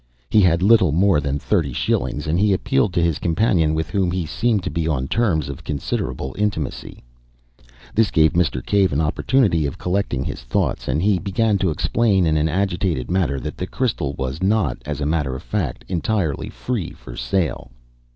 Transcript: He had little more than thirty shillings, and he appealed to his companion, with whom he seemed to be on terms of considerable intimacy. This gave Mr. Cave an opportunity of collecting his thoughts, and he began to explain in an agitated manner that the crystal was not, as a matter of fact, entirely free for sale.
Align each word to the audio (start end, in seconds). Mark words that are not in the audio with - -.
He 0.31 0.41
had 0.41 0.63
little 0.63 0.91
more 0.91 1.21
than 1.21 1.37
thirty 1.37 1.71
shillings, 1.73 2.25
and 2.25 2.39
he 2.39 2.53
appealed 2.53 2.91
to 2.95 3.03
his 3.03 3.19
companion, 3.19 3.75
with 3.75 3.91
whom 3.91 4.09
he 4.09 4.25
seemed 4.25 4.63
to 4.63 4.71
be 4.71 4.87
on 4.87 5.07
terms 5.07 5.47
of 5.47 5.63
considerable 5.63 6.35
intimacy. 6.39 7.03
This 7.93 8.09
gave 8.09 8.33
Mr. 8.33 8.65
Cave 8.65 8.93
an 8.93 8.99
opportunity 8.99 9.67
of 9.67 9.77
collecting 9.77 10.23
his 10.23 10.41
thoughts, 10.41 10.87
and 10.87 11.03
he 11.03 11.19
began 11.19 11.59
to 11.59 11.69
explain 11.69 12.25
in 12.25 12.35
an 12.35 12.49
agitated 12.49 13.11
manner 13.11 13.39
that 13.41 13.57
the 13.57 13.67
crystal 13.67 14.13
was 14.13 14.41
not, 14.41 14.79
as 14.87 15.01
a 15.01 15.05
matter 15.05 15.35
of 15.35 15.43
fact, 15.43 15.85
entirely 15.87 16.49
free 16.49 16.89
for 16.93 17.15
sale. 17.15 17.69